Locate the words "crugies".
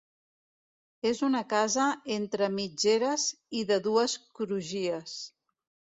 4.41-5.19